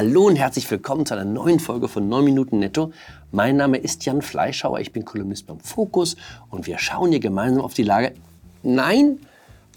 [0.00, 2.92] Hallo und herzlich willkommen zu einer neuen Folge von 9 Minuten Netto.
[3.32, 6.14] Mein Name ist Jan Fleischhauer, ich bin Kolumnist beim Fokus
[6.50, 8.14] und wir schauen hier gemeinsam auf die Lage.
[8.62, 9.18] Nein,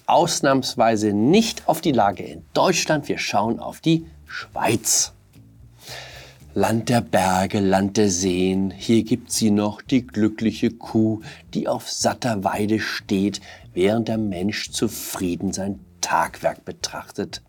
[0.06, 5.14] ausnahmsweise nicht auf die Lage in Deutschland, wir schauen auf die Schweiz.
[6.54, 11.22] Land der Berge, Land der Seen, hier gibt sie noch die glückliche Kuh,
[11.56, 13.42] die auf satter Weide steht,
[13.74, 17.42] während der Mensch zufrieden sein Tagwerk betrachtet.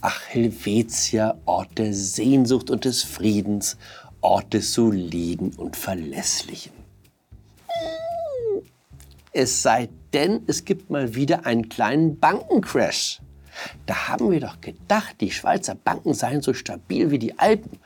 [0.00, 3.76] Ach, Helvetia, Ort der Sehnsucht und des Friedens,
[4.20, 6.72] Ort des Soliden und Verlässlichen.
[9.32, 13.20] Es sei denn, es gibt mal wieder einen kleinen Bankencrash.
[13.84, 17.78] Da haben wir doch gedacht, die Schweizer Banken seien so stabil wie die Alpen.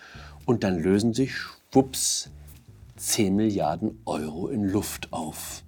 [0.46, 2.30] Und dann lösen sich, schwupps,
[2.96, 5.62] 10 Milliarden Euro in Luft auf.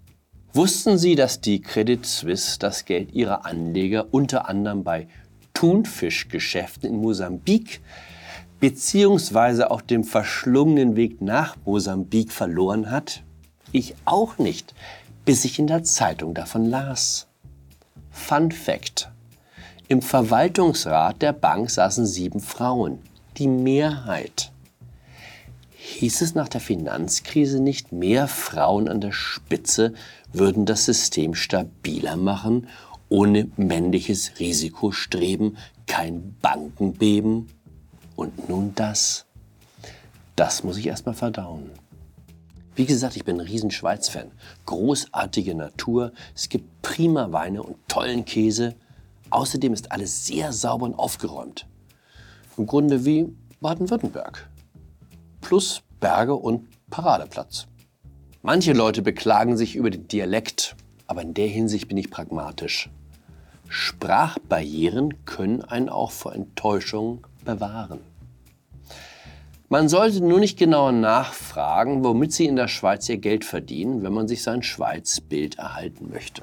[0.54, 5.08] Wussten Sie, dass die Credit Suisse das Geld ihrer Anleger unter anderem bei
[5.62, 7.82] Thunfischgeschäften in Mosambik
[8.58, 13.22] beziehungsweise auf dem verschlungenen Weg nach Mosambik verloren hat?
[13.70, 14.74] Ich auch nicht,
[15.24, 17.28] bis ich in der Zeitung davon las.
[18.10, 19.12] Fun Fact.
[19.86, 22.98] Im Verwaltungsrat der Bank saßen sieben Frauen,
[23.38, 24.50] die Mehrheit.
[25.70, 29.94] Hieß es nach der Finanzkrise nicht, mehr Frauen an der Spitze
[30.32, 32.66] würden das System stabiler machen
[33.12, 37.46] ohne männliches Risikostreben kein Bankenbeben.
[38.16, 39.27] Und nun das.
[40.34, 41.70] Das muss ich erstmal verdauen.
[42.74, 44.30] Wie gesagt, ich bin ein riesen Schweiz-Fan.
[44.64, 48.77] Großartige Natur, es gibt prima Weine und tollen Käse.
[49.28, 51.66] Außerdem ist alles sehr sauber und aufgeräumt.
[52.56, 53.28] Im Grunde wie
[53.60, 54.48] Baden-Württemberg.
[55.42, 57.66] Plus Berge und Paradeplatz.
[58.41, 60.76] Manche Leute beklagen sich über den Dialekt,
[61.06, 62.88] aber in der Hinsicht bin ich pragmatisch.
[63.75, 68.00] Sprachbarrieren können einen auch vor Enttäuschung bewahren.
[69.71, 74.12] Man sollte nur nicht genauer nachfragen, womit Sie in der Schweiz Ihr Geld verdienen, wenn
[74.12, 76.43] man sich sein Schweizbild erhalten möchte.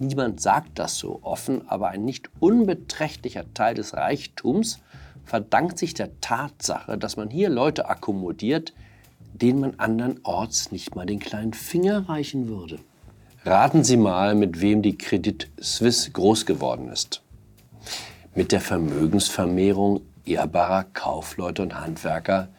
[0.00, 4.80] Niemand sagt das so offen, aber ein nicht unbeträchtlicher Teil des Reichtums
[5.24, 8.74] verdankt sich der Tatsache, dass man hier Leute akkommodiert,
[9.32, 12.80] denen man andernorts nicht mal den kleinen Finger reichen würde.
[13.44, 17.22] Raten Sie mal, mit wem die Credit Suisse groß geworden ist.
[18.36, 22.50] Mit der Vermögensvermehrung ehrbarer Kaufleute und Handwerker,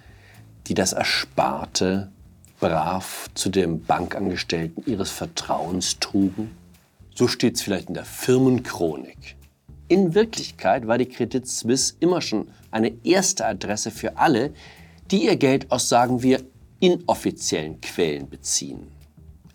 [0.68, 2.12] die das Ersparte
[2.60, 6.52] brav zu dem Bankangestellten ihres Vertrauens trugen?
[7.16, 9.38] So steht es vielleicht in der Firmenchronik.
[9.88, 14.54] In Wirklichkeit war die Credit Suisse immer schon eine erste Adresse für alle,
[15.12, 16.42] die ihr Geld aus, sagen wir,
[16.82, 18.92] inoffiziellen Quellen beziehen.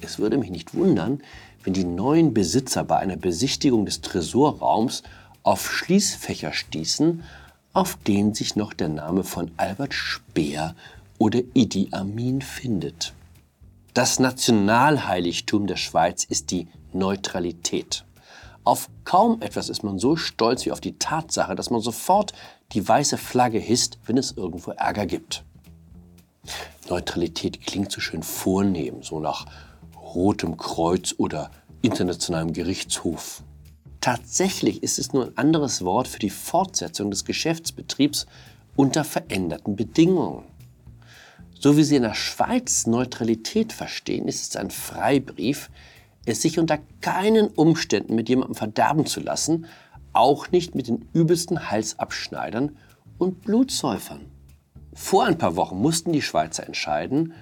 [0.01, 1.21] Es würde mich nicht wundern,
[1.65, 5.03] wenn die neuen Besitzer bei einer Besichtigung des Tresorraums
[5.43, 7.25] auf Schließfächer stießen,
[7.73, 10.75] auf denen sich noch der Name von Albert Speer
[11.19, 13.13] oder Idi Amin findet.
[13.93, 18.05] Das Nationalheiligtum der Schweiz ist die Neutralität.
[18.63, 22.33] Auf kaum etwas ist man so stolz wie auf die Tatsache, dass man sofort
[22.73, 25.45] die weiße Flagge hisst, wenn es irgendwo Ärger gibt.
[26.89, 29.47] Neutralität klingt so schön vornehm, so nach
[30.15, 31.51] Rotem Kreuz oder
[31.83, 33.43] Internationalem Gerichtshof.
[34.01, 38.27] Tatsächlich ist es nur ein anderes Wort für die Fortsetzung des Geschäftsbetriebs
[38.77, 40.45] unter veränderten Bedingungen.
[41.59, 45.71] So wie Sie in der Schweiz Neutralität verstehen, ist es ein Freibrief,
[46.25, 49.67] es sich unter keinen Umständen mit jemandem verderben zu lassen,
[50.13, 52.77] auch nicht mit den übelsten Halsabschneidern
[53.19, 54.27] und Blutsäufern.
[54.95, 57.35] Vor ein paar Wochen mussten die Schweizer entscheiden,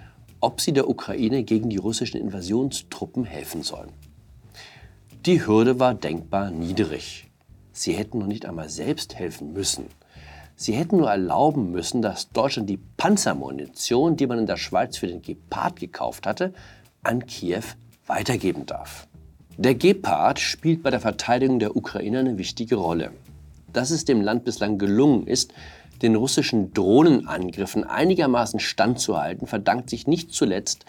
[0.46, 3.90] ob sie der Ukraine gegen die russischen Invasionstruppen helfen sollen.
[5.26, 7.28] Die Hürde war denkbar niedrig.
[7.72, 9.86] Sie hätten noch nicht einmal selbst helfen müssen.
[10.54, 15.08] Sie hätten nur erlauben müssen, dass Deutschland die Panzermunition, die man in der Schweiz für
[15.08, 16.54] den Gepard gekauft hatte,
[17.02, 17.64] an Kiew
[18.06, 19.08] weitergeben darf.
[19.56, 23.10] Der Gepard spielt bei der Verteidigung der Ukraine eine wichtige Rolle.
[23.72, 25.52] Dass es dem Land bislang gelungen ist,
[26.02, 30.84] den russischen Drohnenangriffen einigermaßen standzuhalten, verdankt sich nicht zuletzt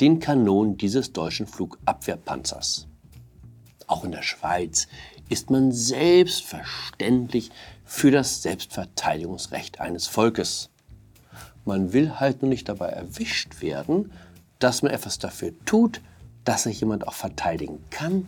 [0.00, 2.88] den Kanonen dieses deutschen Flugabwehrpanzers.
[3.86, 4.88] Auch in der Schweiz
[5.28, 7.50] ist man selbstverständlich
[7.84, 10.70] für das Selbstverteidigungsrecht eines Volkes.
[11.64, 14.12] Man will halt nur nicht dabei erwischt werden,
[14.58, 16.00] dass man etwas dafür tut,
[16.44, 18.26] dass sich jemand auch verteidigen kann.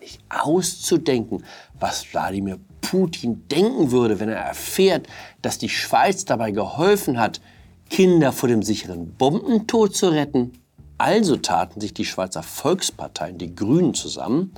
[0.00, 1.44] Nicht auszudenken,
[1.78, 5.06] was Wladimir Putin denken würde, wenn er erfährt,
[5.42, 7.40] dass die Schweiz dabei geholfen hat,
[7.88, 10.52] Kinder vor dem sicheren Bombentod zu retten.
[10.98, 14.52] Also taten sich die Schweizer Volksparteien, die Grünen, zusammen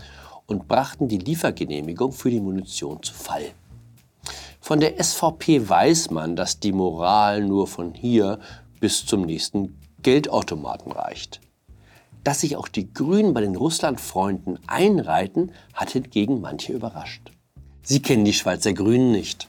[0.46, 3.52] und brachten die Liefergenehmigung für die Munition zu Fall.
[4.60, 8.38] Von der SVP weiß man, dass die Moral nur von hier
[8.80, 11.40] bis zum nächsten Geldautomaten reicht.
[12.24, 17.32] Dass sich auch die Grünen bei den Russlandfreunden einreiten, hat hingegen manche überrascht.
[17.82, 19.48] Sie kennen die Schweizer Grünen nicht.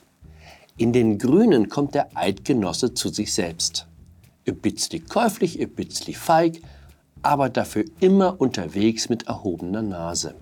[0.76, 3.86] In den Grünen kommt der Eidgenosse zu sich selbst.
[4.44, 6.60] Bisschen käuflich, bisschen feig,
[7.22, 10.34] aber dafür immer unterwegs mit erhobener Nase.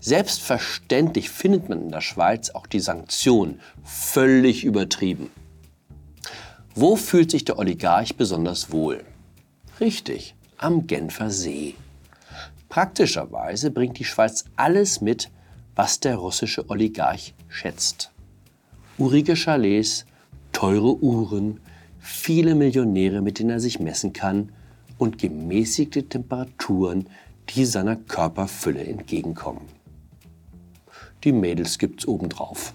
[0.00, 5.30] Selbstverständlich findet man in der Schweiz auch die Sanktionen völlig übertrieben.
[6.74, 9.04] Wo fühlt sich der Oligarch besonders wohl?
[9.80, 11.74] Richtig, am Genfer See.
[12.68, 15.30] Praktischerweise bringt die Schweiz alles mit,
[15.78, 18.10] was der russische Oligarch schätzt.
[18.98, 20.06] Urige Chalets,
[20.50, 21.60] teure Uhren,
[22.00, 24.48] viele Millionäre, mit denen er sich messen kann
[24.98, 27.06] und gemäßigte Temperaturen,
[27.50, 29.60] die seiner Körperfülle entgegenkommen.
[31.22, 32.74] Die Mädels gibt's obendrauf.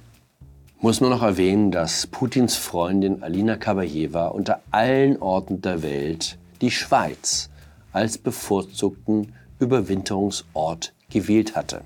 [0.79, 6.71] Muss nur noch erwähnen, dass Putins Freundin Alina Kabajewa unter allen Orten der Welt die
[6.71, 7.49] Schweiz
[7.91, 11.81] als bevorzugten Überwinterungsort gewählt hatte.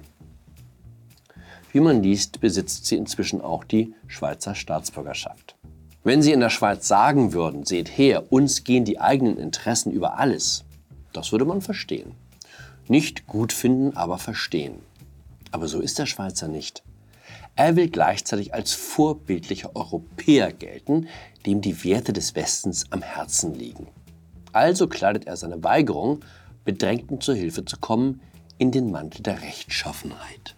[1.72, 5.56] Wie man liest, besitzt sie inzwischen auch die Schweizer Staatsbürgerschaft.
[6.04, 10.18] Wenn sie in der Schweiz sagen würden, seht her, uns gehen die eigenen Interessen über
[10.18, 10.64] alles,
[11.14, 12.14] das würde man verstehen.
[12.88, 14.80] Nicht gut finden, aber verstehen.
[15.52, 16.84] Aber so ist der Schweizer nicht.
[17.56, 21.08] Er will gleichzeitig als vorbildlicher Europäer gelten,
[21.46, 23.88] dem die Werte des Westens am Herzen liegen.
[24.54, 26.20] Also kleidet er seine Weigerung,
[26.66, 28.22] Bedrängten zur Hilfe zu kommen,
[28.60, 30.57] in den Mantel der Rechtschaffenheit.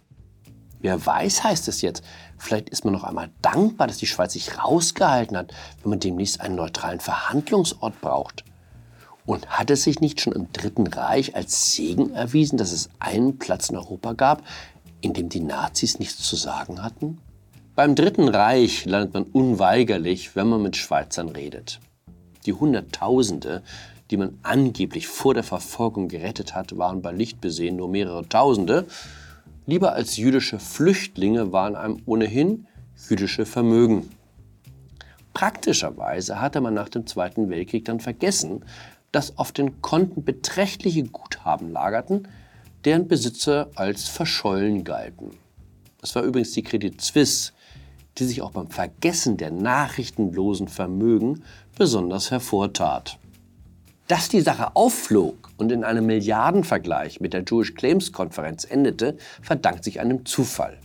[0.82, 2.04] Wer weiß, heißt es jetzt,
[2.38, 6.40] vielleicht ist man noch einmal dankbar, dass die Schweiz sich rausgehalten hat, wenn man demnächst
[6.40, 8.46] einen neutralen Verhandlungsort braucht.
[9.26, 13.38] Und hat es sich nicht schon im Dritten Reich als Segen erwiesen, dass es einen
[13.38, 14.44] Platz in Europa gab,
[15.02, 17.20] in dem die Nazis nichts zu sagen hatten?
[17.76, 21.80] Beim Dritten Reich landet man unweigerlich, wenn man mit Schweizern redet.
[22.46, 23.62] Die Hunderttausende,
[24.10, 28.88] die man angeblich vor der Verfolgung gerettet hat, waren bei Licht besehen nur mehrere Tausende.
[29.70, 32.66] Lieber als jüdische Flüchtlinge waren einem ohnehin
[33.08, 34.10] jüdische Vermögen.
[35.36, 38.66] Praktischerweise hatte man nach dem Zweiten Weltkrieg dann vergessen,
[39.12, 42.28] dass auf den Konten beträchtliche Guthaben lagerten,
[42.84, 45.38] deren Besitzer als verschollen galten.
[46.02, 47.52] Das war übrigens die Credit Suisse,
[48.18, 51.44] die sich auch beim Vergessen der nachrichtenlosen Vermögen
[51.78, 53.20] besonders hervortat.
[54.10, 59.84] Dass die Sache aufflog und in einem Milliardenvergleich mit der Jewish Claims Konferenz endete, verdankt
[59.84, 60.80] sich einem Zufall.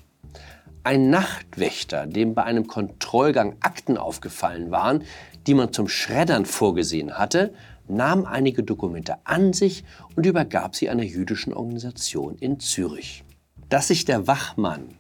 [0.83, 5.05] Ein Nachtwächter, dem bei einem Kontrollgang Akten aufgefallen waren,
[5.47, 7.55] die man zum Schreddern vorgesehen hatte,
[7.89, 9.85] nahm einige Dokumente an sich
[10.17, 13.25] und übergab sie einer jüdischen Organisation in Zürich.
[13.71, 14.99] Dass sich der Wachmann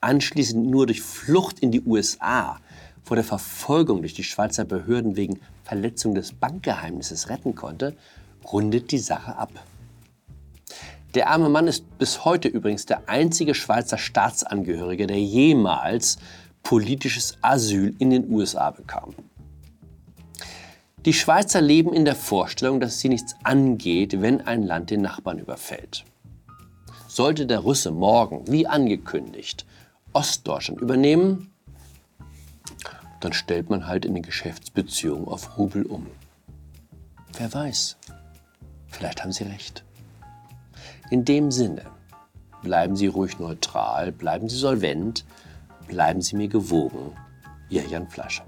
[0.00, 2.60] anschließend nur durch Flucht in die USA
[3.08, 7.96] vor der Verfolgung durch die Schweizer Behörden wegen Verletzung des Bankgeheimnisses retten konnte,
[8.44, 9.50] rundet die Sache ab.
[11.14, 16.18] Der arme Mann ist bis heute übrigens der einzige Schweizer Staatsangehörige, der jemals
[16.62, 19.14] politisches Asyl in den USA bekam.
[21.06, 25.38] Die Schweizer leben in der Vorstellung, dass sie nichts angeht, wenn ein Land den Nachbarn
[25.38, 26.04] überfällt.
[27.06, 29.64] Sollte der Russe morgen, wie angekündigt,
[30.12, 31.50] Ostdeutschland übernehmen,
[33.20, 36.06] dann stellt man halt in den Geschäftsbeziehungen auf Rubel um.
[37.36, 37.96] Wer weiß,
[38.86, 39.84] vielleicht haben Sie recht.
[41.10, 41.82] In dem Sinne,
[42.62, 45.24] bleiben Sie ruhig neutral, bleiben Sie solvent,
[45.86, 47.12] bleiben Sie mir gewogen.
[47.70, 48.47] Ihr Jan Fleischer.